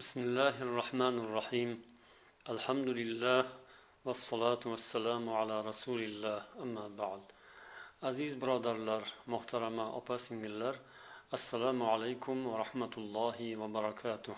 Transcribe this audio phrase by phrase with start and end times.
[0.00, 1.70] بسم الله الرحمن الرحيم
[2.54, 3.42] الحمد لله
[4.06, 7.22] والصلاة والسلام على رسول الله أما بعد
[8.02, 10.74] aziz birodarlar muhtarama opa singillar
[11.32, 14.36] assalomu alaykum va rahmatullohi va barakatuh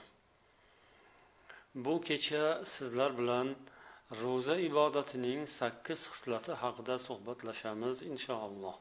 [1.75, 2.45] bu kecha
[2.75, 3.47] sizlar bilan
[4.23, 8.77] ro'za ibodatining sakkiz xislati haqida suhbatlashamiz inshaalloh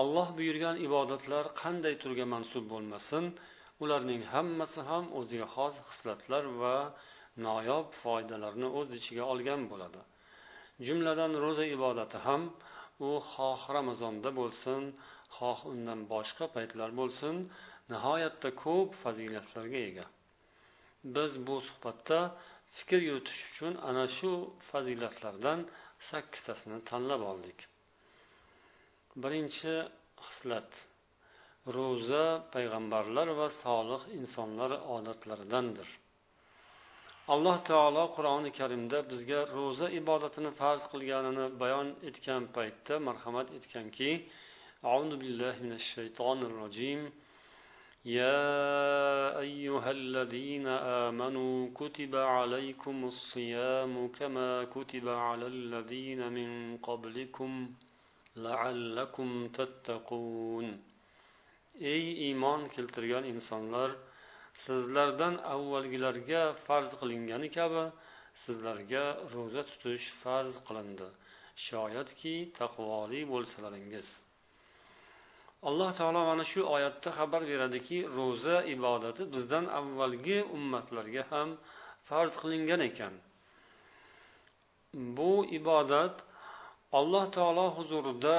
[0.00, 3.24] alloh buyurgan ibodatlar qanday turga mansub bo'lmasin
[3.83, 6.75] ularning hammasi ham o'ziga xos xislatlar va
[7.47, 10.01] noyob foydalarni o'z ichiga olgan bo'ladi.
[10.87, 12.43] Jumladan ro'za ibodati ham
[13.07, 14.81] u xoh ramazonda bo'lsin
[15.37, 17.35] xoh undan boshqa paytlar bo'lsin
[17.91, 20.05] nihoyatda ko'p fazilatlarga ega.
[21.15, 22.19] Biz bu suhbatda
[22.77, 24.31] fikr yuritish uchun ana shu
[24.69, 25.59] fazilatlardan
[26.09, 27.59] sakkiztasini tanlab oldik.
[29.23, 29.73] Birinchi
[30.27, 30.71] xislat.
[31.76, 35.88] ro'za payg'ambarlar va solih insonlar odatlaridandir
[37.34, 44.10] alloh taolo qur'oni karimda bizga ro'za ibodatini farz qilganini bayon etgan paytda marhamat etganki
[44.94, 47.00] auzu billahi minash shaytonir rojim
[48.04, 50.66] يا أيها الذين
[51.06, 57.50] آمنوا كتب عليكم الصيام كما كتب على الذين من قبلكم
[58.36, 60.66] لعلكم تتقون
[61.79, 63.89] ey iymon keltirgan insonlar
[64.65, 67.83] sizlardan avvalgilarga farz qilingani kabi
[68.43, 71.07] sizlarga ro'za tutish farz qilindi.
[71.65, 74.07] Shoyatki taqvoli bo'lsalaringiz.
[75.69, 81.49] Alloh taolo mana shu oyatda xabar beradiki ro'za ibodati bizdan avvalgi ummatlarga ham
[82.09, 83.13] farz qilingan ekan.
[85.17, 86.15] Bu ibodat
[86.99, 88.37] alloh taolo huzurida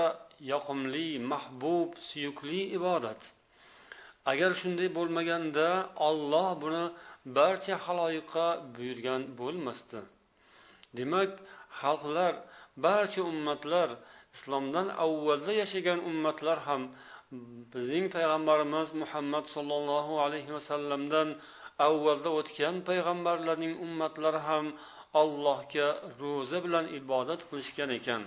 [0.52, 3.20] yoqimli mahbub suyukli ibodat.
[4.30, 5.68] Agar shunday bo'lmaganda
[6.08, 6.84] olloh buni
[7.38, 8.46] barcha haloyiqqa
[8.76, 10.00] buyurgan bo'lmasdi.
[10.98, 11.30] Demak
[11.80, 12.32] xalqlar
[12.86, 13.88] barcha ummatlar
[14.36, 16.82] islomdan avvalda yashagan ummatlar ham
[17.74, 21.28] bizning payg'ambarimiz muhammad sollallohu alayhi vasallamdan
[21.88, 24.66] avvalda o'tgan payg'ambarlarning ummatlari ham
[25.20, 25.88] allohga
[26.22, 28.22] ro'za bilan ibodat qilishgan ekan.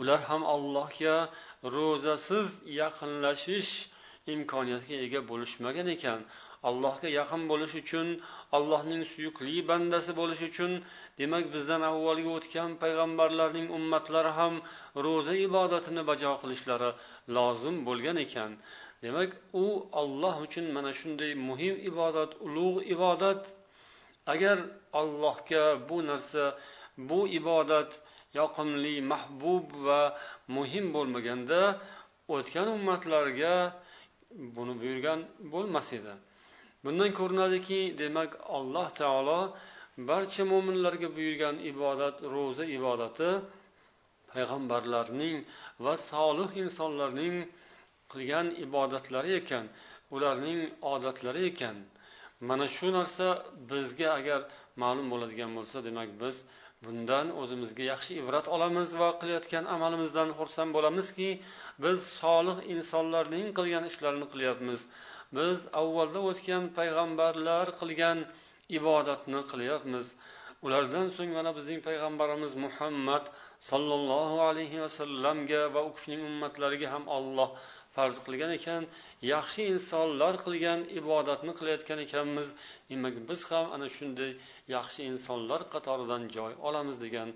[0.00, 1.16] Ular ham allohga
[1.76, 2.48] ro'zasiz
[2.80, 3.72] yaqinlashish
[4.34, 6.20] imkoniyatiga ega bo'lishmagan ekan.
[6.68, 8.08] Allohga yaqin bo'lish uchun
[8.56, 10.72] allohning suyukli bandasi bo'lish uchun
[11.20, 14.54] demak bizdan avvalgi o'tgan payg'ambarlarning ummatlari ham
[15.06, 16.90] ro'za ibodatini bajo qilishlari
[17.36, 18.50] lozim bo'lgan ekan.
[19.04, 19.30] Demak
[19.62, 19.66] u
[20.00, 23.42] olloh uchun mana shunday muhim ibodat ulug' ibodat.
[24.32, 24.56] Agar
[25.00, 26.44] allohga bu narsa
[27.08, 27.90] bu ibodat
[28.38, 30.00] yoqimli mahbub va
[30.56, 31.60] muhim bo'lmaganda
[32.34, 33.54] o'tgan ummatlarga
[34.56, 35.20] buni buyurgan
[35.52, 36.14] bo'lmas edi.
[36.84, 39.40] Bundan ko'rinadiki demak alloh taolo
[40.10, 43.30] barcha mo'minlarga buyurgan ibodat ro'za ibodati
[44.32, 45.36] payg'ambarlarning
[45.84, 47.36] va solih insonlarning
[48.12, 49.64] qilgan ibodatlari ekan
[50.14, 50.60] ularning
[50.94, 51.76] odatlari ekan.
[52.48, 53.26] Mana shu narsa
[53.70, 54.40] bizga agar
[54.82, 56.36] ma'lum bo'ladigan bo'lsa demak biz
[56.84, 61.28] bundan o'zimizga yaxshi ibrat olamiz va qilayotgan amalimizdan xursand bo'lamizki
[61.84, 64.80] biz solih insonlarning qilgan ishlarini qilyapmiz.
[65.38, 68.18] Biz avvalda o'tgan payg'ambarlar qilgan
[68.78, 70.06] ibodatni qilyapmiz.
[70.66, 73.24] Ulardan so'ng mana bizning payg'ambarimiz muhammad
[73.70, 77.48] sollallohu alayhi vasallamga va u kishining ummatlariga ham olloh
[77.96, 78.82] farz qilgan ekan
[79.34, 82.48] yaxshi insonlar qilgan ibodatni qilayotgan ekanmiz.
[82.90, 84.30] Demak biz ham ana shunday
[84.76, 87.28] yaxshi insonlar qatoridan joy olamiz degan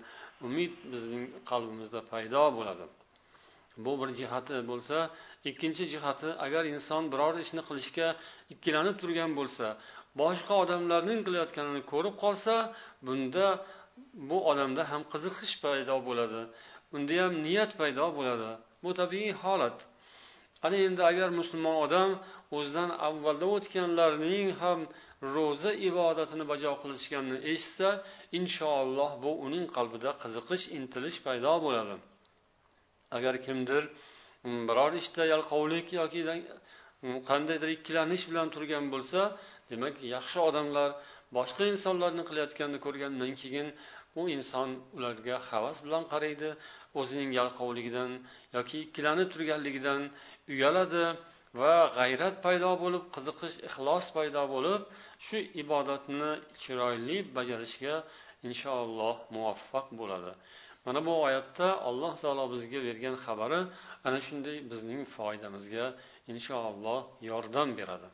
[0.47, 2.85] umid bizning qalbimizda paydo bo'ladi.
[3.85, 4.97] Bu bir jihati bo'lsa
[5.49, 8.07] ikkinchi jihati agar inson biror ishni qilishga
[8.53, 9.65] ikkilanib turgan bo'lsa
[10.21, 12.55] boshqa odamlarning qilayotganini ko'rib qolsa
[13.07, 13.47] bunda
[14.29, 16.41] bu odamda ham qiziqish paydo bo'ladi.
[16.95, 18.49] Unda ham niyat paydo bo'ladi.
[18.83, 19.77] Bu tabiiy holat.
[20.65, 22.09] Ana endi agar musulmon odam
[22.57, 24.79] o'zidan avvalda o'tganlarning ham
[25.35, 27.89] ro'za ibodatini bajo qilishganini eshitsa
[28.39, 31.95] inshaalloh bu uning qalbida qiziqish intilish paydo bo'ladi.
[33.17, 33.83] Agar kimdir
[34.69, 36.21] biror ishda yalqovlik yoki
[37.29, 39.21] qandaydir ikkilanish bilan turgan bo'lsa
[39.71, 40.89] demak yaxshi odamlar
[41.37, 43.67] boshqa insonlarni qilayotganini ko'rgandan keyin
[44.19, 46.49] u inson ularga havas bilan qaraydi
[46.99, 48.11] o'zining yalqovligidan
[48.57, 50.01] yoki ikkilanib turganligidan
[50.53, 51.03] uyaladi
[51.59, 54.81] va g'ayrat paydo bo'lib qiziqish ixlos paydo bo'lib
[55.25, 57.95] shu ibodatni chiroyli bajarishga
[58.47, 60.31] inshaalloh muvaffaq bo'ladi.
[60.85, 63.59] Mana bu oyatda alloh taolo bizga bergan xabari
[64.07, 65.85] ana shunday bizning foydamizga
[66.33, 68.09] inshaalloh yordam beradi.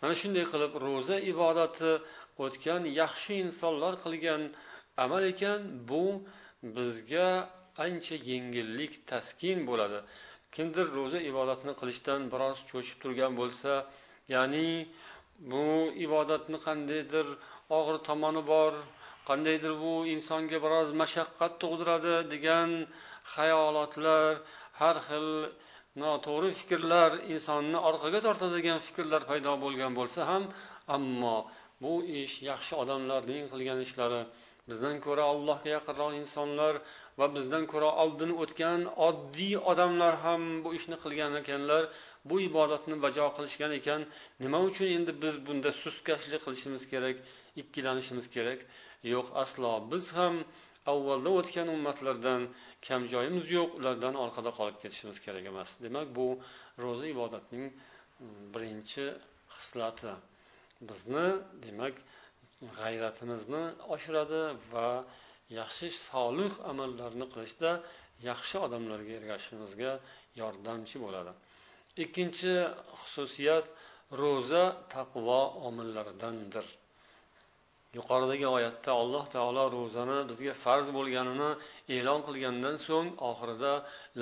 [0.00, 1.90] Mana shunday qilib ro'za ibodati
[2.44, 4.42] o'tgan yaxshi insonlar qilgan
[5.04, 5.60] amal ekan
[5.90, 6.04] bu
[6.76, 7.28] bizga
[7.84, 9.98] ancha yengillik taskin bo'ladi?
[10.54, 13.72] Kimdir ro'za ibodatini qilishdan biroz cho'chib turgan bo'lsa
[14.34, 14.68] ya'ni
[15.52, 15.66] bu
[16.06, 17.26] ibodatni qandaydir
[17.78, 18.72] og'ir tomoni bor
[19.28, 22.70] qandaydir bu insonga biroz mashaqqat tug'diradi degan
[23.34, 24.24] xayolotlar
[24.80, 25.28] har xil
[26.02, 30.42] noto'g'ri fikrlar insonni orqaga tortadigan fikrlar paydo bo'lgan bo'lsa ham
[30.96, 31.38] ammo
[31.82, 34.22] bu ish yaxshi odamlarning qilgan ishlari.
[34.68, 36.74] Bizdan ko'ra allohga yaqinroq insonlar
[37.18, 41.82] va bizdan ko'ra oldin o'tgan oddiy odamlar ham bu ishni qilgan ekanlar
[42.30, 44.00] bu ibodatni bajo qilishgan ekan.
[44.44, 47.16] Nima uchun endi biz bunda sustkashlik qilishimiz kerak
[47.62, 48.60] ikkilanishimiz kerak?
[49.12, 49.72] Yo'q aslo.
[49.92, 50.34] Biz ham
[50.92, 52.42] avvalda o'tgan ummatlardan
[52.86, 55.70] kam joyimiz yo'q ulardan orqada qolib ketishimiz kerak emas.
[55.84, 56.26] Demak bu
[56.84, 59.04] ro'za ibodatning mm, birinchi
[59.56, 60.12] xislati.
[60.88, 61.26] Bizni
[61.64, 61.94] demak
[62.78, 63.62] g'ayratimizni
[63.94, 64.42] oshiradi
[64.72, 64.88] va
[65.60, 67.70] yaxshi solih amallarni qilishda
[68.30, 69.92] yaxshi odamlarga ergashishimizga
[70.40, 71.32] yordamchi bo'ladi.
[72.04, 72.52] Ikkinchi
[73.02, 73.66] xususiyat
[74.20, 74.64] ro'za
[74.94, 76.66] taqvo omillaridandir.
[77.98, 81.50] Yuqoridagi oyatda alloh taolo ro'zani bizga farz bo'lganini
[81.96, 83.72] e'lon qilgandan so'ng oxirida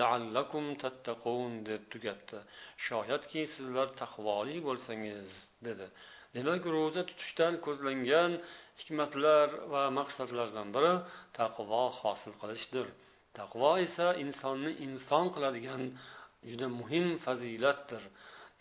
[0.00, 2.38] laallakum tattaqun deb tugatdi.
[2.87, 5.31] Shoyatki sizlar taqvoli bo'lsangiz
[5.67, 5.87] dedi.
[6.37, 8.31] Demak ro'za tutishdan ko'zlangan
[8.81, 10.93] hikmatlar va maqsadlardan biri
[11.41, 12.87] taqvo hosil qilishdir.
[13.38, 15.82] Taqvo esa insonni inson qiladigan
[16.49, 18.03] juda muhim fazilatdir.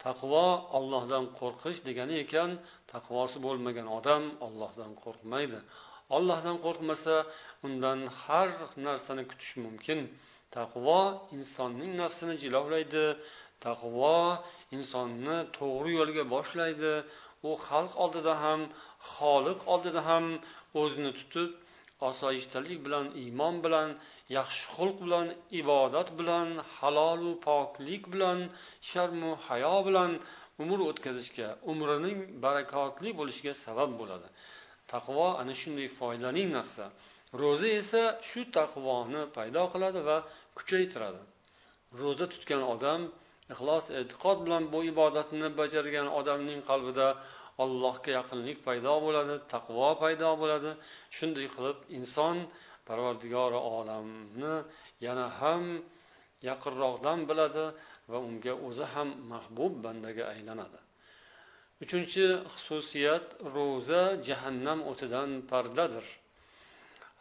[0.06, 0.46] Taqvo
[0.78, 2.50] ollohdan qo'rqish degani ekan
[2.94, 5.60] taqvosi bo'lmagan odam ollohdan qo'rqmaydi.
[6.16, 7.16] Ollohdan qo'rqmasa
[7.66, 8.50] undan har
[8.88, 10.00] narsani kutish mumkin.
[10.58, 11.02] Taqvo
[11.38, 13.06] insonning nafsini jilovlaydi.
[13.66, 14.18] Taqvo
[14.76, 16.94] insonni to'g'ri yo'lga boshlaydi.
[17.48, 18.62] U xalq oldida ham
[19.14, 20.26] xoliq oldida ham
[20.82, 21.50] o'zini tutib
[22.10, 23.90] osoyishtalik bilan iymon bilan
[24.38, 25.28] yaxshi xulq bilan
[25.62, 26.48] ibodat bilan
[26.78, 28.40] halolu poklik bilan
[28.90, 30.12] sharmu hayo bilan
[30.64, 34.28] umr o'tkazishga umrining barakotli bo'lishiga sabab bo'ladi.
[34.94, 36.86] Taqvo ana shunday foydali narsa.
[37.42, 40.18] Ro'za esa shu taqvoni paydo qiladi va
[40.58, 41.22] kuchaytiradi.
[42.02, 43.02] Ro'za tutgan odam
[43.54, 47.08] ixlos e'tiqod bilan bu ibodatni bajargan odamning qalbida
[47.64, 50.72] allohga yaqinlik paydo bo'ladi taqvo paydo bo'ladi.
[51.18, 52.38] Shunday qilib inson
[52.88, 54.56] parvardigori olamni
[55.06, 55.64] yana ham
[56.50, 57.66] yaqinroqdan biladi
[58.12, 60.80] va unga o'zi ham mahbub bandaga aylanadi.
[61.84, 62.26] Uchinchi
[62.56, 66.06] xususiyat ro'za jahannam o'tidan pardadir.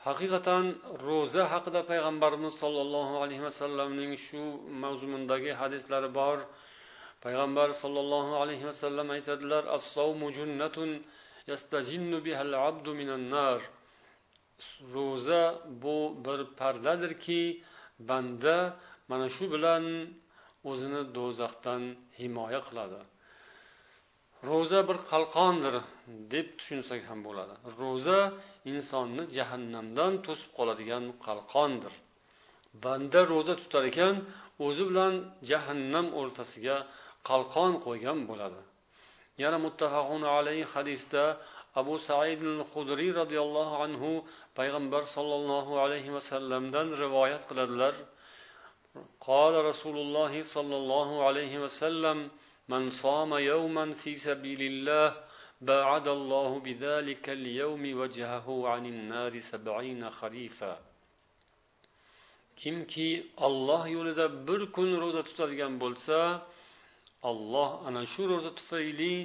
[0.06, 0.64] Haqiqatan
[1.08, 4.43] ro'za haqida payg'ambarimiz sollallohu alayhi vasallamning shu
[4.84, 6.38] mazmundagi hadislari bor.
[7.25, 9.62] Payg'ambar sollallohu alayhi vasallam aytadilar
[14.94, 15.43] ro'za
[15.82, 17.43] bu bir pardadirki
[18.10, 18.56] banda
[19.10, 19.84] mana shu bilan
[20.70, 21.82] o'zini do'zaxdan
[22.19, 23.00] himoya qiladi.
[24.50, 25.75] ro'za bir qalqondir
[26.33, 28.19] deb tushunsak ham bo'ladi ro'za
[28.71, 31.94] insonni jahannamdan to'sib qoladigan qalqondir
[32.86, 34.15] banda ro'za tutar ekan
[34.65, 35.13] o'zi bilan
[35.51, 36.77] jahannam o'rtasiga
[37.30, 38.62] qalqon qo'ygan bo'ladi
[39.44, 41.24] yana muttafaqun alayhi hadisda
[41.81, 44.09] abu said hudriy roziyallohu anhu
[44.59, 47.95] payg'ambar sollallohu alayhi vasallamdan rivoyat qiladilar
[49.30, 52.18] قال رسول الله صلى الله عليه وسلم
[52.71, 55.07] من صام يوما في سبيل الله
[55.61, 60.73] باعد الله بذلك اليوم وجهه عن النار سبعين خريفا
[62.57, 66.18] kimki olloh yo'lida bir kun ro'za tutadigan bo'lsa
[67.30, 69.16] olloh ana shu ro'za tufayli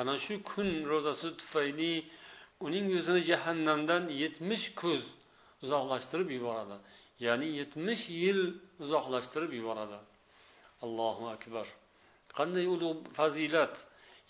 [0.00, 1.94] ana shu kun ro'zasi tufayli
[2.66, 5.02] uning yuzini jahannamdan yetmish ko'z
[5.64, 6.76] uzoqlashtirib yuboradi
[7.26, 8.40] ya'ni yetmish yil
[8.84, 9.98] uzoqlashtirib yuboradi
[10.84, 11.66] allohu akbar
[12.37, 13.75] Qanday ulug' fazilat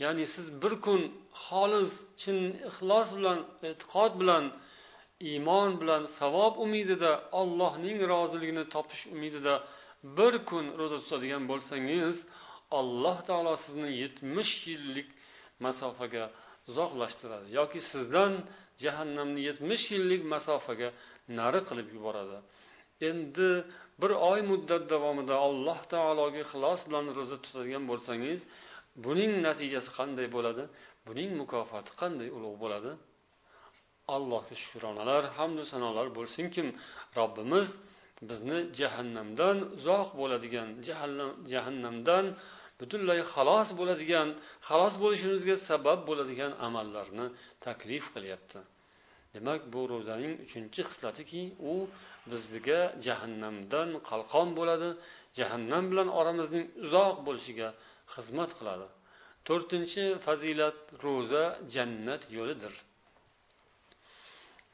[0.04, 1.02] ya'ni siz bir kun
[1.46, 2.38] xolis chin
[2.70, 4.44] ixlos bilan e'tiqod bilan
[5.32, 7.12] iymon bilan savob umidida
[7.42, 9.54] ollohning roziligini topish umidida
[10.18, 12.16] bir kun ro'za tutadigan bo'lsangiz
[12.80, 15.10] alloh taolo sizni yetmish yillik
[15.66, 16.26] masofaga
[16.70, 18.34] uzoqlashtiradi yoki sizdan
[18.84, 20.90] jahannamni yetmish yillik masofaga
[21.40, 22.38] nari qilib yuboradi.
[23.10, 23.50] Endi
[24.02, 28.40] bir oy muddat davomida alloh taologa ixlos bilan ro'za tutadigan bo'lsangiz
[29.06, 30.64] buning natijasi qanday bo'ladi?
[31.08, 32.92] Buning mukofoti qanday ulug' bo'ladi?
[34.16, 36.68] Allohga shukronalar hamdu sanolar bo'lsinkim
[37.18, 37.68] robbimiz
[38.30, 40.68] bizni jahannamdan uzoq bo'ladigan
[41.52, 42.26] jahannamdan
[42.80, 44.28] butunlay xalos bo'ladigan
[44.68, 47.26] xalos bo'lishimizga sabab bo'ladigan amallarni
[47.66, 48.60] taklif qilyapti.
[49.37, 51.75] demak bu ro'zaning uchinchi xislatiki u
[52.31, 54.89] bizga jahannamdan qalqon bo'ladi
[55.39, 57.69] jahannam bilan oramizning uzoq bo'lishiga
[58.15, 58.87] xizmat qiladi
[59.49, 62.75] to'rtinchi fazilat ro'za jannat yo'lidir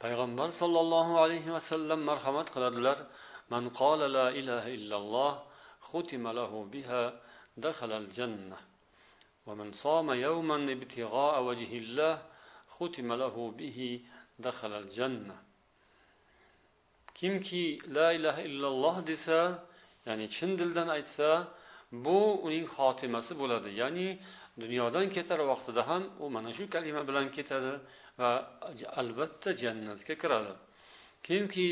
[0.02, 2.98] payg'ambar sollallohu alayhi vasallam marhamat qiladilar
[3.52, 5.32] man qola la ilaha illalloh
[5.80, 7.02] ختم له بها
[7.56, 8.58] دخل الجنة
[9.46, 12.14] ومن صام يوما ابتغاء وجه الله
[12.68, 13.78] ختم له به
[14.45, 15.37] dahalal janna
[17.17, 19.39] kimki la ilaha illalloh desa
[20.07, 21.29] ya'ni chin dildan aytsa
[22.05, 23.69] bu uning xotimasi bo'ladi.
[23.81, 24.07] Ya'ni
[24.63, 27.73] dunyodan ketar vaqtida ham u mana shu kalima bilan ketadi
[28.19, 28.31] va
[29.01, 30.53] albatta jannatga kiradi.
[31.27, 31.67] Kimki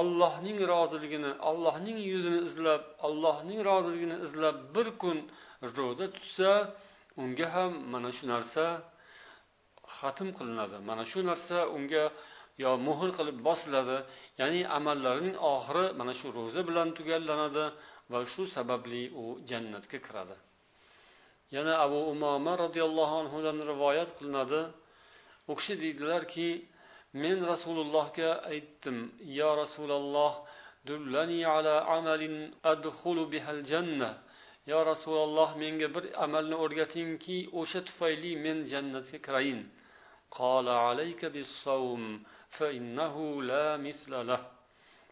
[0.00, 5.18] ollohning roziligini ollohning yuzini izlab ollohning roziligini izlab bir kun
[5.76, 6.50] ro'za tutsa
[7.22, 8.64] unga ham mana shu narsa
[9.98, 10.76] xatm qilinadi.
[10.88, 12.04] Mana shu narsa unga
[12.62, 13.98] yo muhr qilib bosiladi.
[14.40, 17.64] Ya'ni amallarining oxiri mana shu ro'za bilan tugallanadi
[18.12, 20.36] va shu sababli u jannatga kiradi.
[21.54, 24.60] Yana abu umoma roziyallohu anhudan rivoyat qilinadi.
[25.50, 26.48] U kishi deydilarki
[27.22, 28.96] men rasulullohga aytdim
[29.38, 30.32] yo rasululloh
[30.88, 32.34] dullani ala amalin
[32.72, 34.10] adkhulu bihal janna.
[34.71, 39.61] yo rasululloh menga bir amalni o'rgatingki o'sha tufayli men jannatga kirayin
[40.37, 42.03] qola alayka bissawm
[42.57, 44.41] fa innahu la misla lah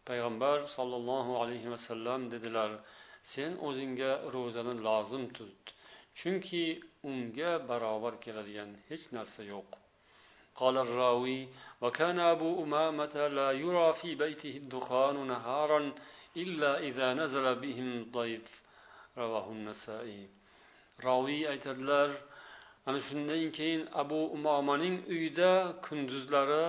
[0.08, 2.72] payg'ambar sollallohu alayhi vasallam dedilar
[3.34, 5.64] sen o'zingga ro'zani lozim tut
[6.20, 6.66] chunki
[7.10, 9.72] unga barobar keladigan hech narsa yo'q
[10.62, 11.48] قال الراوي
[11.82, 15.82] وكان أبو أمامة لا يرى في بيته الدخان نهارا
[16.38, 18.64] إلا إذا نزل بهم ضيف
[21.07, 22.11] roviy aytadilar
[22.87, 25.53] ana shundan keyin abu umomaning uyida
[25.87, 26.67] kunduzlari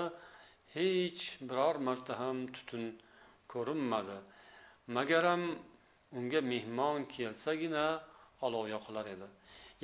[0.76, 2.84] hech biror marta ham tutun
[3.52, 4.18] ko'rinmadi.
[4.96, 5.44] Magaram
[6.18, 7.86] unga mehmon kelsagina
[8.46, 9.28] olov yoqilar edi.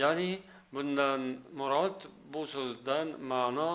[0.02, 0.32] Ya'ni
[0.74, 1.22] bundan
[1.60, 2.00] murod
[2.34, 3.72] bu so'zdan ma'no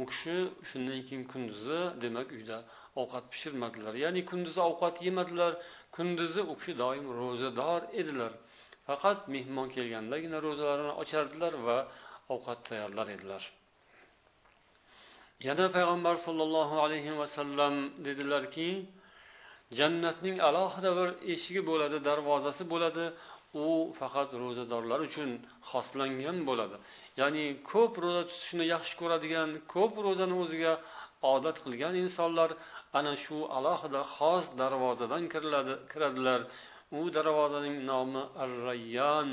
[0.00, 0.36] u kishi
[0.68, 2.58] shundan keyin kunduzi demak uyda
[3.02, 3.94] ovqat pishirmadilar.
[4.04, 5.52] Ya'ni kunduzi ovqat yemadilar.
[5.96, 8.32] Kunduzi u kishi doim ro'zador edilar.
[8.88, 11.78] Faqat mehmon kelgandagina ro'zalarini ochardilar va
[12.34, 13.42] ovqat tayyorlar edilar.
[15.48, 17.74] Yana payg'ambar sollallohu alayhi vasallam
[18.06, 18.68] dedilarki
[19.78, 23.04] jannatning alohida bir eshigi bo'ladi darvozasi bo'ladi.
[23.64, 23.66] U
[24.00, 25.30] faqat ro'zadorlar uchun
[25.70, 26.76] xoslangan bo'ladi.
[27.20, 30.72] Ya'ni ko'p ro'za tutishni yaxshi ko'radigan ko'p ro'zani o'ziga
[31.34, 32.50] odat qilgan insonlar
[32.98, 36.40] ana shu alohida xos darvozadan kiriladi kiradilar.
[36.98, 39.28] U darvozaning nomi ar rayyan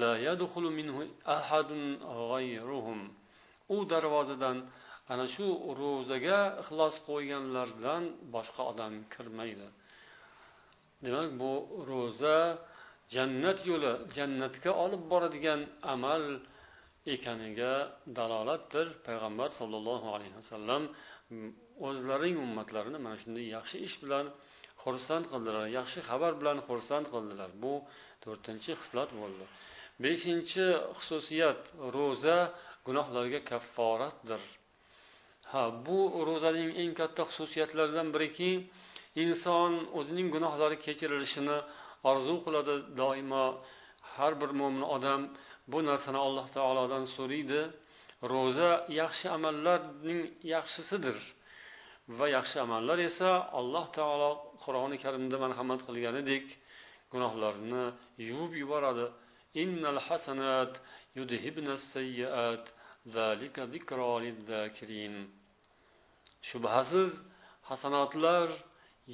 [0.00, 1.00] la yadkhulu minhu
[1.36, 1.82] ahadun
[2.30, 3.00] ghayruhum.
[3.74, 4.56] U darvozadan
[5.12, 5.46] ana shu
[5.80, 8.02] ro'zaga ixlos qo'yganlardan
[8.34, 9.68] boshqa odam kirmaydi.
[11.04, 11.52] Demak bu
[11.90, 12.38] ro'za
[13.14, 15.60] jannat yo'li jannatga olib boradigan
[15.94, 16.22] amal
[17.14, 17.72] ekaniga
[18.18, 18.86] dalolatdir.
[19.06, 20.82] Payg'ambar sollallohu alayhi vasallam
[21.88, 24.26] o'zlarining ummatlarini mana shunday yaxshi ish bilan
[24.82, 27.50] xursand qildilar yaxshi xabar bilan xursand qildilar.
[27.62, 27.74] Bu
[28.24, 29.44] to'rtinchi xislat bo'ldi.
[30.04, 30.66] Beshinchi
[30.98, 31.60] xususiyat
[31.96, 32.38] ro'za
[32.86, 34.42] gunohlarga kafforatdir.
[35.50, 38.50] Ha bu ro'zaning eng katta xususiyatlaridan biriki
[39.24, 41.58] inson o'zining gunohlari kechirilishini
[42.10, 43.46] orzu qiladi doimo.
[44.14, 45.20] Har bir mo'min odam
[45.70, 47.60] bu narsani alloh taolodan so'raydi.
[48.32, 50.20] Ro'za yaxshi amallarning
[50.54, 51.18] yaxshisidir.
[52.18, 54.30] Va yaxshi amallar esa alloh taolo
[54.64, 56.46] qur'oni karimda marhamat qilganidek
[57.12, 57.84] gunohlarni
[58.28, 59.06] yuvib yuboradi.
[59.62, 60.72] Innal hasanat
[61.94, 62.64] sayyiat
[63.16, 63.62] zalika
[66.50, 67.10] shubhasiz
[67.68, 68.48] hasanotlar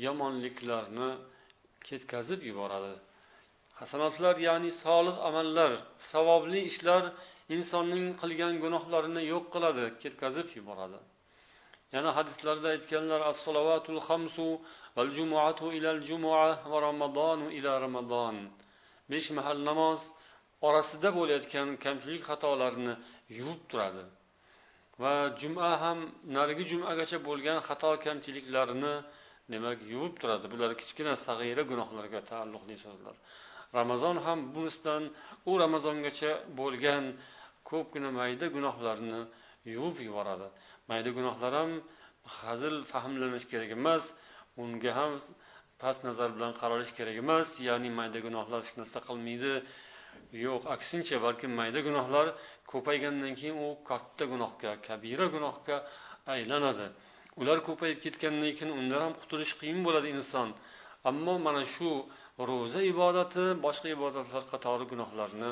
[0.05, 1.11] yomonliklarni
[1.89, 2.95] ketkazib yuboradi.
[3.81, 5.73] Hasanotlar ya'ni solih amallar
[6.11, 7.03] savobli ishlar
[7.57, 10.99] insonning qilgan gunohlarini yo'q qiladi ketkazib yuboradi.
[11.95, 13.39] Yana hadislarda aytganlar as
[14.09, 14.47] hamsu
[14.97, 18.37] val jumuatu ilal jumua va ramazonu ila ramazon
[19.11, 20.01] besh mahal namoz
[20.69, 22.95] orasida bo'layotgan kamchilik xatolarni
[23.39, 24.05] yuvib turadi.
[25.03, 25.99] Va juma ham
[26.37, 28.95] narigi jumagacha bo'lgan xato kamchiliklarni
[29.53, 30.47] demak yuvib turadi.
[30.53, 33.17] Bular kichkina sag'ira gunohlarga taalluqli so'zlar.
[33.79, 35.03] Ramazon ham bunisidan
[35.51, 37.05] u ramazongacha bo'lgan
[37.71, 39.21] ko'pgina mayda gunohlarni
[39.75, 40.49] yuvib yuboradi.
[40.91, 41.73] Mayda gunohlar ham
[42.39, 44.05] hazil fahmlanish kerak emas
[44.63, 45.13] unga ham
[45.81, 49.53] past nazar bilan qaralish kerak emas ya'ni mayda gunohlar hech narsa qilmaydi.
[50.45, 52.27] Yo'q aksincha balki mayda gunohlar
[52.73, 55.77] ko'paygandan keyin u katta gunohga kabira gunohga
[56.35, 56.87] aylanadi.
[57.41, 60.49] Ular ko'payib ketgandan keyin undan ham qutulish qiyin bo'ladi inson.
[61.11, 61.89] Ammo mana shu
[62.50, 65.50] ro'za ibodati boshqa ibodatlar qatori gunohlarni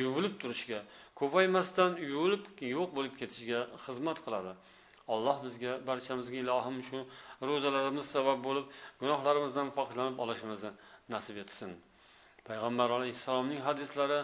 [0.00, 0.80] yuvilib turishga
[1.20, 2.42] ko'paymasdan yuvilib
[2.74, 4.52] yo'q bo'lib ketishiga xizmat qiladi
[5.14, 6.98] alloh bizga barchamizga ilohim shu
[7.50, 8.66] ro'zalarimiz sabab bo'lib
[9.02, 10.70] gunohlarimizdan poklanib olishimizni
[11.14, 11.70] nasib etsin
[12.48, 14.20] payg'ambar alayhissalomning hadislari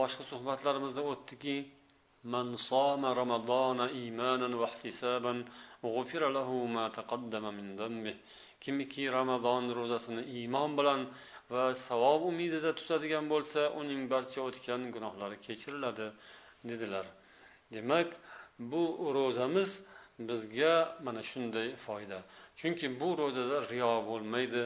[0.00, 1.56] boshqa suhbatlarimizda o'tdiki
[2.34, 5.32] من صام رمضان إيمانا واحتسابا
[5.94, 8.14] غفر له ما تقدم من ذنبه
[8.62, 11.00] kimiki ramazon ro'zasini iymon bilan
[11.53, 16.07] va savob umidida tutadigan bo'lsa uning barcha o'tgan gunohlari kechiriladi
[16.69, 17.05] dedilar.
[17.75, 18.09] Demak
[18.71, 18.83] bu
[19.17, 19.69] ro'zamiz
[20.29, 20.73] bizga
[21.05, 22.19] mana shunday foyda.
[22.59, 24.63] Chunki bu ro'zada riyo bo'lmaydi.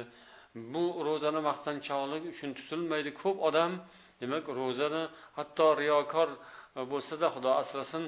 [0.74, 3.10] Bu ro'zani maqtanchoqlik uchun tutilmaydi.
[3.22, 3.72] Ko'p odam
[4.22, 5.04] demak ro'zani
[5.38, 6.40] hatto riyokor e,
[6.92, 8.04] bo'lsada xudo asrasin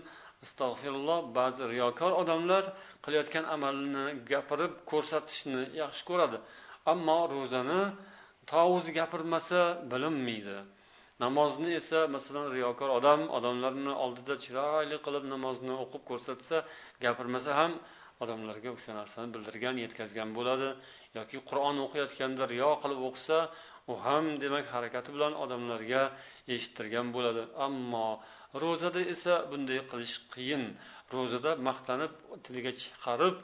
[0.46, 2.64] astag'firulloh ba'zi riyokor odamlar
[3.04, 6.38] qilayotgan amalini gapirib ko'rsatishni yaxshi ko'radi.
[6.94, 7.82] Ammo ro'zani
[8.50, 9.60] to o'zi gapirmasa
[9.92, 10.58] bilinmaydi
[11.24, 16.58] namozni esa masalan riyokor odam odamlarni oldida chiroyli qilib namozni o'qib ko'rsatsa
[17.06, 17.72] gapirmasa ham
[18.24, 20.70] odamlarga o'sha narsani bildirgan yetkazgan bo'ladi.
[21.18, 23.38] Yoki qur'on o'qiyotganda riyo qilib o'qisa
[23.92, 26.04] u ham demak harakati bilan odamlarga
[26.56, 27.44] eshittirgan bo'ladi.
[27.68, 28.08] Ammo
[28.64, 30.64] ro'zada esa bunday qilish qiyin.
[31.16, 32.12] Ro'zada maqtanib
[32.46, 33.36] tiliga chiqarib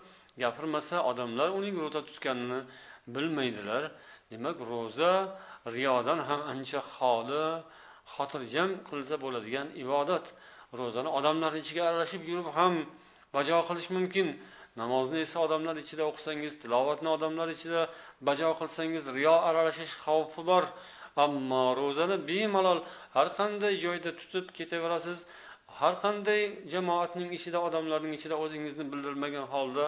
[0.44, 2.60] gapirmasa odamlar uning ro'za tutganini
[3.16, 3.84] bilmaydilar.
[4.32, 5.14] Demak ro'za
[5.76, 7.48] riyodan ham ancha xoli
[8.14, 10.26] xotirjam qilsa bo'ladigan ibodat.
[10.80, 12.74] Ro'zani odamlar ichiga aralashib yurib ham
[13.36, 14.28] bajo qilish mumkin.
[14.82, 17.82] Namozni esa odamlar ichida o'qisangiz tilovatni odamlar ichida
[18.28, 20.64] bajo qilsangiz riyo aralashish xavfi bor.
[21.26, 22.80] Ammo ro'zani bemalol
[23.16, 25.20] har qanday joyda tutib ketaverasiz
[25.80, 26.42] har qanday
[26.74, 29.86] jamoatning ichida odamlarning ichida o'zingizni bildirmagan holda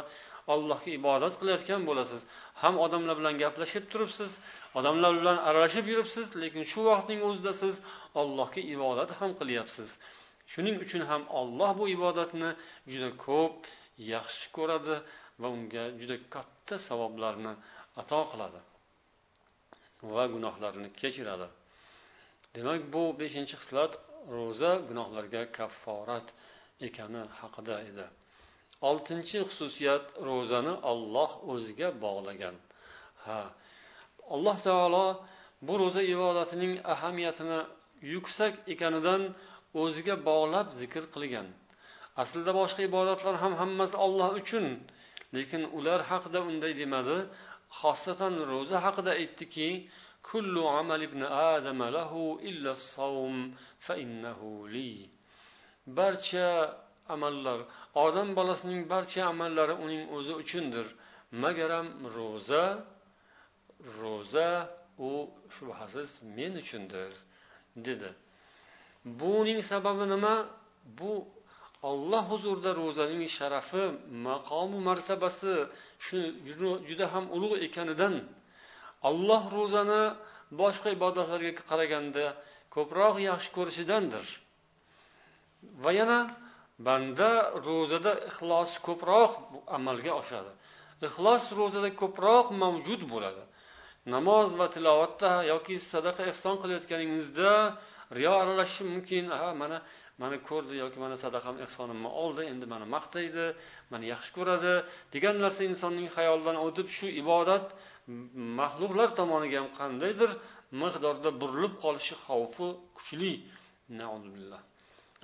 [0.53, 2.21] allohga ibodat qilayotgan bo'lasiz.
[2.61, 4.31] Ham odamlar bilan gaplashib turibsiz
[4.79, 7.75] odamlar bilan aralashib yuribsiz lekin shu vaqtning o'zida siz
[8.21, 9.89] allohga ibodat ham qilyapsiz.
[10.51, 12.49] Shuning uchun ham olloh bu ibodatni
[12.91, 13.57] juda ko'p
[14.13, 14.95] yaxshi ko'radi
[15.41, 17.53] va unga juda katta savoblarni
[18.01, 18.61] ato qiladi
[20.13, 21.47] va gunohlarini kechiradi.
[22.55, 23.91] Demak bu beshinchi xislat
[24.35, 26.27] ro'za gunohlarga kafforat
[26.87, 28.05] ekani haqida edi.
[28.89, 32.55] Oltinchi xususiyat ro'zani olloh o'ziga bog'lagan.
[33.25, 33.41] Ha
[34.35, 35.05] alloh taolo
[35.67, 37.59] bu ro'za ibodatining ahamiyatini
[38.13, 39.21] yuksak ekanidan
[39.81, 41.47] o'ziga bog'lab zikr qilgan.
[42.21, 44.65] Aslida boshqa ibodatlar ham hammasi olloh uchun
[45.35, 47.17] lekin ular haqida unday demadi.
[47.79, 49.69] Xosatan ro'za haqida aytdiki
[50.29, 51.21] kullu amal ibn
[51.53, 53.37] adama lahu illa savm
[53.85, 54.91] fa innahu li.
[55.97, 56.49] Barcha
[57.09, 57.59] amallar.
[58.05, 60.87] Odam bolasining barcha amallari uning o'zi uchundir.
[61.43, 62.63] Magaram ro'za
[64.01, 64.49] ro'za
[65.09, 65.11] u
[65.55, 67.11] shubhasiz men uchundir
[67.87, 68.09] dedi.
[69.21, 70.35] Buning sababi nima?
[70.99, 71.13] Bu
[71.89, 73.83] olloh huzurida ro'zaning sharafi
[74.27, 75.53] maqomu martabasi
[76.05, 76.17] shu
[76.87, 78.15] juda ham ulug' ekanidan.
[79.09, 80.03] Olloh ro'zani
[80.61, 82.25] boshqa ibodatlarga qaraganda
[82.75, 84.25] ko'proq yaxshi ko'rishidandir.
[85.83, 86.19] Va yana
[86.85, 87.31] banda
[87.67, 89.31] ro'zada ixlos ko'proq
[89.77, 90.51] amalga oshadi.
[91.07, 93.43] Ixlos ro'zada ko'proq mavjud bo'ladi.
[94.15, 97.51] Namoz va tilovatda yoki sadaqa ehson qilayotganingizda
[98.17, 99.25] riyo aralashishi mumkin.
[99.41, 99.77] Ha mana
[100.21, 103.45] mani ko'rdi yoki mana sadaqam ehsonimni oldi endi mani maqtaydi
[103.91, 104.73] mani yaxshi ko'radi
[105.13, 107.65] degan narsa insonning xayolidan o'tib shu ibodat
[108.59, 110.31] maxluqlar tomoniga ham qandaydir
[110.81, 112.67] miqdorda burilib qolishi xavfi
[112.97, 113.33] kuchli.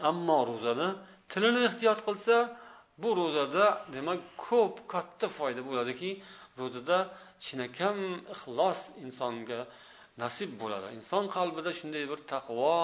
[0.10, 0.88] Ammo ro'zada
[1.32, 2.36] tilini ehtiyot qilsa
[3.02, 6.10] bu ro'zada demak ko'p katta foyda bo'ladiki
[6.60, 6.98] ro'zada
[7.46, 7.98] chinakam
[8.34, 9.60] ixlos insonga
[10.24, 10.88] nasib bo'ladi.
[10.98, 12.76] Inson qalbida shunday bir taqvo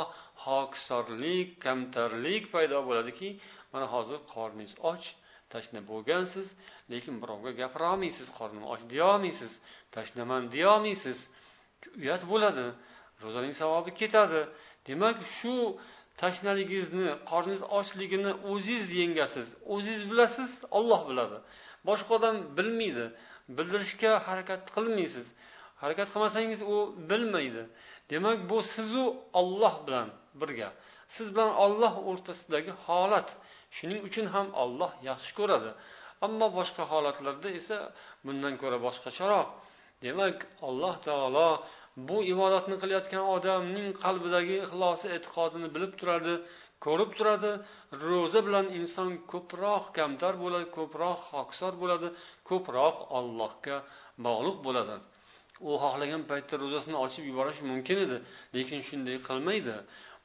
[0.46, 3.30] hokisorlik kamtarlik paydo bo'ladiki
[3.74, 5.04] mana hozir qorningiz och
[5.54, 6.48] tashna bo'lgansiz
[6.92, 9.52] lekin birovga gapira olmaysiz qornim och deyolmaysiz
[9.96, 11.18] tashnaman deyolmaysiz.
[12.02, 12.66] Uyat bo'ladi
[13.24, 14.42] ro'zaning savobi ketadi.
[14.88, 15.56] Demak shu
[16.22, 19.48] tashnaligingizni qorningiz ochligini o'zingiz yengasiz.
[19.74, 21.38] O'zingiz bilasiz olloh biladi.
[21.90, 23.06] Boshqa odam bilmaydi.
[23.58, 25.28] Bildirishga harakat qilmaysiz.
[25.82, 26.76] Harakat qilmasangiz u
[27.10, 27.64] bilmaydi.
[28.12, 29.06] Demak bu sizu
[29.40, 30.08] olloh bilan
[30.42, 30.70] birga.
[31.16, 33.30] Siz bilan olloh o'rtasidagi holat.
[33.78, 35.72] Shuning uchun ham olloh yaxshi ko'radi.
[36.26, 37.78] Ammo boshqa holatlarda esa
[38.26, 39.48] bundan ko'ra boshqacharoq.
[40.04, 41.50] Demak alloh taolo
[41.98, 46.34] bu ibodatni qilayotgan odamning qalbidagi ixlosi e'tiqodini bilib turadi
[46.86, 47.52] ko'rib turadi
[48.06, 52.08] ro'za bilan inson ko'proq kamtar bo'ladi ko'proq hokisor bo'ladi
[52.50, 53.78] ko'proq ollohga
[54.26, 54.96] bog'liq bo'ladi.
[55.70, 58.18] U xohlagan paytda ro'zasini ochib yuborish mumkin edi
[58.56, 59.76] lekin shunday qilmaydi.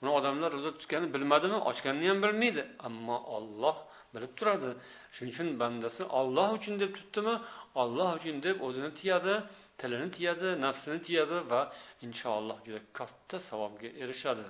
[0.01, 3.77] Uni odamlar ro'za tutgani bilmadimi ochganini ham bilmaydi ammo olloh
[4.15, 4.71] bilib turadi.
[5.15, 7.35] Shuning uchun bandasi olloh uchun deb tutdimi
[7.83, 9.35] olloh uchun deb o'zini tiyadi.
[9.81, 11.61] Tilini tiyadi nafsini tiyadi va
[12.07, 14.47] inshaalloh juda katta savobga erishadi.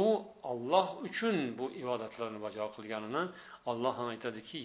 [0.00, 0.02] U
[0.52, 3.22] olloh uchun bu ibodatlarni bajo qilganini
[3.70, 4.56] olloh ham aytadiki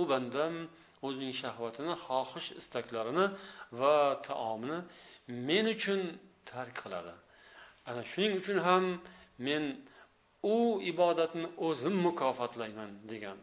[0.00, 0.54] u bandam
[1.06, 3.26] o'zining shahvatini xohish istaklarini
[3.80, 3.96] va
[4.28, 4.78] taomini
[5.48, 6.00] men uchun
[6.50, 7.14] tark qiladi.
[7.88, 8.84] Ana shuning uchun ham
[9.46, 9.64] men
[10.54, 10.56] u
[10.92, 13.38] ibodatni o'zim mukofotlayman degan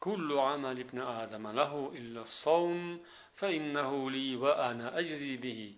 [0.00, 3.00] كل عمل ابن آدم له إلا الصوم
[3.34, 5.74] فإنه لي وأنا أجزي به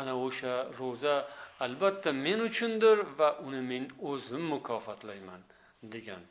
[0.00, 1.14] ana o'sha ro'za
[1.64, 5.42] albatta men uchundir va uni men o'zim mukofotlayman
[5.94, 6.22] degan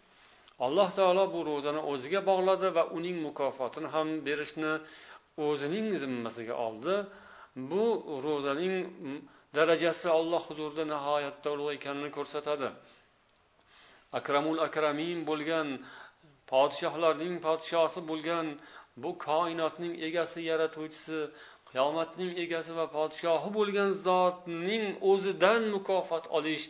[0.65, 4.73] alloh taolo bu ro'zani o'ziga bog'ladi va uning mukofotini ham berishni
[5.47, 6.95] o'zining zimmasiga oldi
[7.71, 7.85] bu
[8.27, 8.73] ro'zaning
[9.57, 12.69] darajasi olloh huzurida nihoyatda ulug' ekanini ko'rsatadi
[14.19, 15.67] akramul akramin bo'lgan
[16.52, 18.46] podshohlarning podshosi bo'lgan
[19.02, 21.18] bu koinotning egasi yaratuvchisi
[21.70, 26.64] qiyomatning egasi va podshohi bo'lgan zotning o'zidan mukofot olish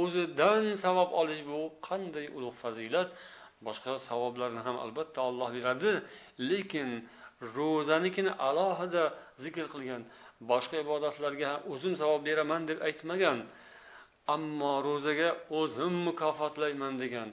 [0.00, 3.08] o'zidan savob olish bu qanday ulug' fazilat?
[3.66, 5.92] Boshqa savoblarni ham albatta olloh beradi
[6.50, 6.88] lekin
[7.58, 9.04] ro'zanikini alohida
[9.44, 10.02] zikr qilgan
[10.50, 13.38] boshqa ibodatlarga o'zim savob beraman deb aytmagan
[14.34, 15.28] ammo ro'zaga
[15.60, 17.28] o'zim mukofotlayman degan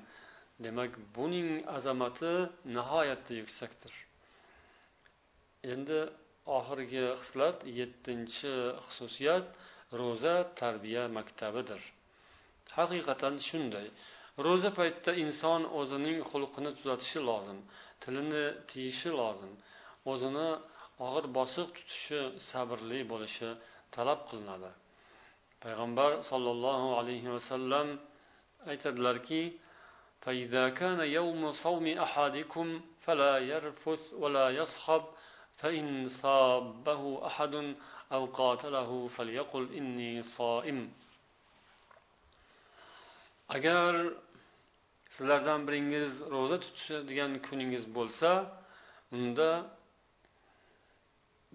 [0.65, 2.33] demak buning azamati
[2.75, 3.93] nihoyatda yuksakdir.
[5.73, 5.99] Endi
[6.57, 8.53] oxirgi xislat yettinchi
[8.85, 9.47] xususiyat
[9.99, 11.81] ro'za tarbiya maktabidir.
[12.77, 13.87] Haqiqatan shunday.
[14.45, 17.59] Ro'za paytida inson o'zining xulqini tuzatishi lozim
[18.03, 19.53] tilini tiyishi lozim
[20.11, 20.47] o'zini
[21.07, 23.49] og'ir bosiq tutishi sabrli bo'lishi
[23.95, 24.71] talab qilinadi.
[25.63, 27.87] Payg'ambar sollallohu alayhi vasallam
[28.71, 29.41] aytadilarki
[30.22, 32.66] فإذا كان يوم صوم أحدكم
[33.04, 35.02] فلا يرفث ولا يصخب
[35.56, 37.54] فإن صابه أحد
[38.12, 40.80] أو قاتله فليقل إني صائم
[43.56, 43.94] agar
[45.14, 48.30] sizlardan biringiz ro'za tutishadigan kuningiz bo'lsa
[49.16, 49.50] unda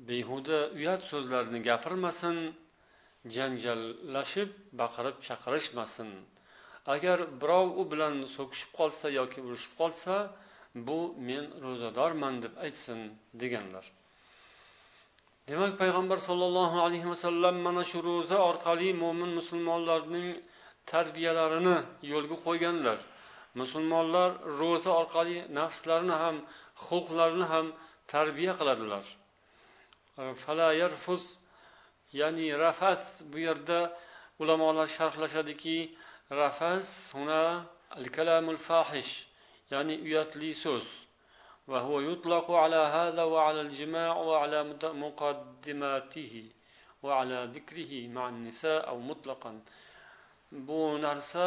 [0.09, 2.37] behuda uyat so'zlarni gapirmasin
[3.35, 4.49] janjallashib
[4.81, 6.09] baqirib chaqirishmasin
[6.94, 10.14] Agar birov u bilan so'kishib qolsa yoki urushib qolsa
[10.86, 10.98] bu
[11.28, 13.00] men ro'zadorman deb aytsin
[13.42, 13.84] deganlar.
[15.48, 20.28] Demak payg'ambar sollallohu alayhi vasallam mana shu ro'za orqali mo'min musulmonlarning
[20.92, 21.76] tarbiyalarini
[22.12, 22.98] yo'lga qo'yganlar.
[23.60, 26.36] Musulmonlar ro'za orqali nafslarini ham
[26.86, 27.66] xulqlarini ham
[28.12, 29.04] tarbiya qiladilar.
[32.20, 33.78] Ya'ni rafas bu yerda
[34.42, 35.76] ulamolar sharhlashadiki
[36.30, 39.26] rafas huna al kalamul fahish
[39.70, 40.84] ya'ni uyatli so'z.
[41.68, 44.64] Va huwa yutlaqu ala hada va ala al jima' va ala
[45.04, 46.52] muqaddimatihi
[47.02, 49.56] va ala zikrihi ma'an nisa aw mutlaqan.
[50.66, 51.46] Bu narsa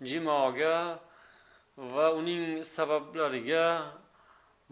[0.00, 0.98] jimoga
[1.76, 3.66] va uning sabablariga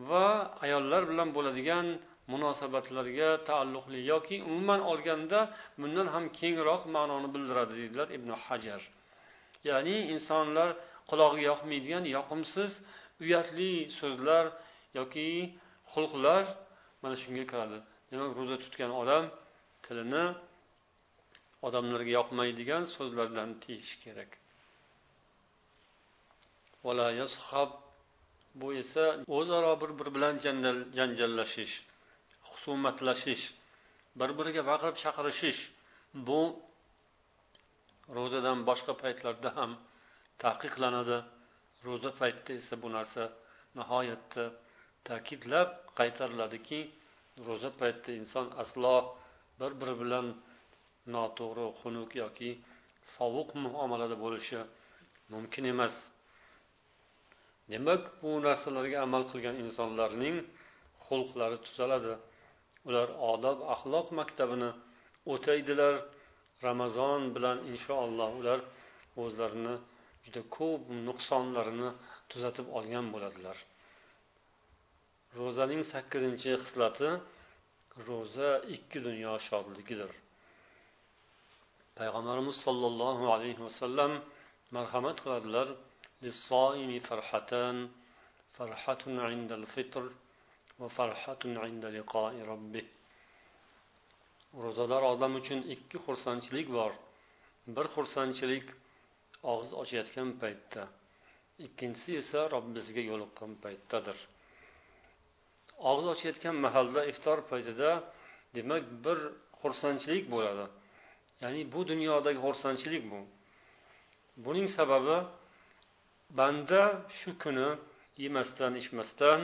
[0.09, 0.27] va
[0.65, 1.87] ayollar bilan bo'ladigan
[2.33, 5.41] munosabatlarga taalluqli yoki umuman olganda
[5.81, 8.81] bundan ham kengroq ma'noni bildiradi deydilar ibn hajar.
[9.71, 10.69] Ya'ni insonlar
[11.11, 12.71] qulog'iga yoqmaydigan yoqimsiz
[13.23, 14.45] uyatli so'zlar
[14.99, 15.29] yoki
[15.93, 16.45] xulqlar
[17.03, 17.79] mana shunga kiradi.
[18.11, 19.25] Demak ro'za tutgan odam
[19.85, 20.25] tilini
[21.67, 24.31] odamlarga yoqmaydigan so'zlardan tiyish kerak.
[28.61, 29.05] Bu esa
[29.39, 30.35] o'zaro bir biri bilan
[30.99, 31.75] janjallashish
[32.49, 33.45] husumatlashish
[34.21, 35.61] bir biriga baqirib chaqirishish
[36.29, 36.41] bu
[38.17, 39.71] ro'zadan boshqa paytlarda ham
[40.45, 41.19] taqiqlanadi.
[41.87, 43.23] Ro'za paytida esa bu narsa
[43.79, 44.45] nihoyatda
[45.09, 46.81] ta'kidlab qaytariladiki
[47.47, 48.95] ro'za paytida inson aslo
[49.61, 50.27] bir biri bilan
[51.15, 52.51] noto'g'ri xunuk yoki
[53.17, 54.61] sovuq muomalada bo'lishi
[55.33, 55.95] mumkin emas.
[57.73, 60.37] Demak bu narsalarga amal qilgan insonlarning
[61.07, 62.15] xulqlari tuzaladi.
[62.89, 64.71] Ular odob axloq maktabini
[65.33, 65.95] o'taydilar
[66.63, 68.61] ramazon bilan inshaalloh ular
[69.23, 69.75] o'zlarini
[70.25, 71.91] juda ko'p nuqsonlarini
[72.31, 73.57] tuzatib olgan bo'ladilar.
[75.41, 77.11] Ro'zaning sakkizinchi xislati
[78.09, 80.11] ro'za ikki dunyo shodligidir.
[81.99, 84.13] Payg'ambarimiz sollallohu alayhi vasallam
[84.77, 85.69] marhamat qiladilar.
[87.09, 87.77] Farhatan
[88.57, 90.05] farhatun indal fitr
[90.81, 92.85] va farhatun inda liqoi rabbih.
[94.65, 96.93] Ro'zador odam uchun ikki xursandchilik bor.
[97.77, 98.67] Bir xursandchilik
[99.53, 100.83] og'iz ochayotgan paytda
[101.67, 104.19] ikkinchisi esa robbisiga yo'liqqan paytdadir.
[105.91, 107.91] Og'iz ochayotgan mahalda iftor paytida
[108.57, 109.19] demak bir
[109.61, 110.67] xursandchilik bo'ladi.
[111.43, 113.21] Ya'ni bu dunyodagi xursandchilik bu.
[114.45, 115.19] Buning sababi
[116.39, 116.83] banda
[117.19, 117.69] shu kuni
[118.23, 119.41] yemasdan ichmasdan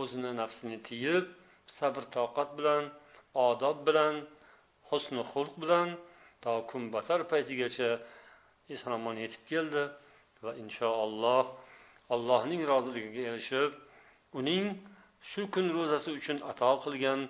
[0.00, 1.24] o'zini nafsini tiyib
[1.78, 2.82] sabr toqat bilan
[3.48, 4.14] odob bilan
[4.92, 5.88] husni xulq bilan
[6.44, 7.90] to kun batar paytigacha
[8.74, 9.82] eson omon yetib keldi
[10.44, 11.44] va inshaalloh
[12.14, 13.70] allohning roziligiga erishib
[14.40, 14.64] uning
[15.30, 17.20] shu kun ro'zasi uchun ato qilgan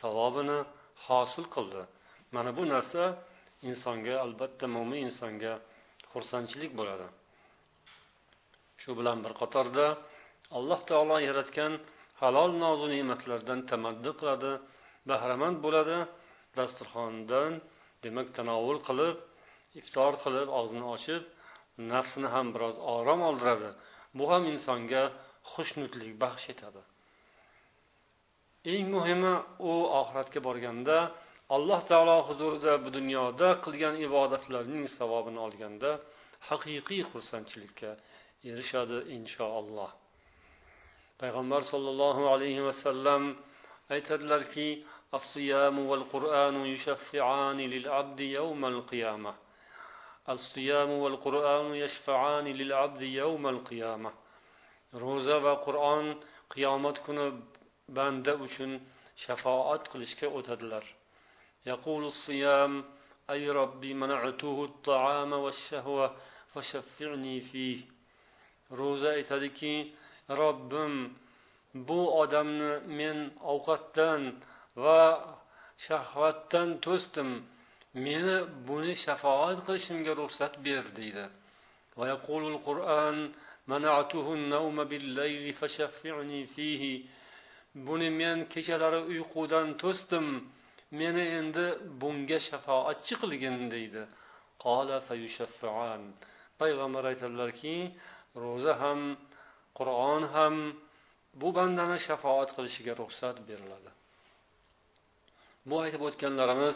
[0.00, 0.58] savobini
[1.06, 1.82] hosil qildi.
[2.34, 3.02] Mana bu narsa
[3.68, 5.52] insonga albatta mo'min insonga
[6.12, 7.06] xursandchilik bo'ladi.
[8.82, 9.86] Shu bilan bir qatorda
[10.58, 11.72] alloh taolo yaratgan
[12.20, 14.52] halol nozu ne'matlardan tamaddi qiladi
[15.10, 15.98] bahramand bo'ladi
[16.58, 17.52] dasturxondan
[18.04, 19.16] demak tanovul qilib
[19.80, 21.22] iftor qilib og'zini ochib
[21.92, 23.70] nafsini ham biroz orom oldiradi.
[24.18, 25.02] Bu ham insonga
[25.52, 26.82] xushnudlik baxsh etadi.
[28.74, 29.34] Eng muhimi
[29.70, 30.98] u oxiratga borganda
[31.56, 35.90] alloh taolo huzurida bu dunyoda qilgan ibodatlarning savobini olganda
[36.48, 37.90] haqiqiy xursandchilikka
[38.50, 39.90] erishadi inshaalloh.
[41.20, 43.22] Payg'ambar sollallohu alayhi vasallam
[43.94, 44.68] aytadilarki
[45.14, 49.34] الصيام والقرآن يشفعان للعبد يوم القيامة.
[50.28, 54.12] الصيام والقرآن يشفعان للعبد يوم القيامة.
[54.94, 56.06] ro'za va qur'on
[56.52, 57.26] qiyomat kuni
[57.96, 58.32] banda
[59.92, 60.84] qilishga o'tadilar
[61.66, 62.84] يقول الصيام
[63.30, 66.16] أي ربي منعته الطعام والشهوة
[66.52, 67.78] فشفعني فيه
[68.70, 69.92] ro'za aytadiki
[70.30, 71.14] robbim
[71.74, 73.18] bu odamni men
[73.52, 74.22] ovqatdan
[74.84, 75.02] va
[75.86, 77.30] shahvatdan to'sdim.
[78.06, 78.36] Meni
[78.68, 81.24] buni shafoat qilishimga ruxsat ber deydi.
[87.86, 90.26] Buni men kechalari uyqudan to'sdim.
[91.00, 91.66] Meni endi
[92.00, 94.02] bunga shafoatchi qilgin deydi.
[96.60, 97.76] Payg'ambar aytadilarki
[98.42, 99.00] ro'za ham
[99.78, 100.54] qur'on ham
[101.40, 103.90] bu bandani shafoat qilishiga ruxsat beriladi.
[105.69, 106.75] bu aytib o'tganlarimiz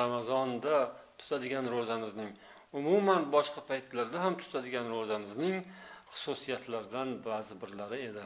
[0.00, 0.74] ramazonda
[1.20, 2.30] tutadigan ro'zamizning
[2.80, 5.56] umuman boshqa paytlarda ham tutadigan ro'zamizning
[6.12, 8.24] xususiyatlaridan ba'zi birlari edi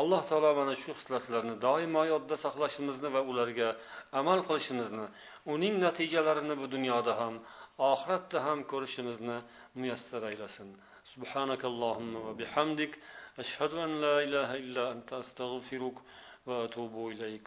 [0.00, 3.68] alloh taolo mana shu xislatlarni doimo yodda saqlashimizni va ularga
[4.20, 5.06] amal qilishimizni
[5.54, 7.34] uning natijalarini bu dunyoda ham
[7.92, 9.36] oxiratda ham ko'rishimizni
[9.80, 10.70] muyassar aylasin
[11.14, 12.92] سبحانك اللهم وبحمدك
[13.42, 15.96] أشهد أن لا إله إلا أنت أستغفرك
[16.46, 17.46] وأتوب إليك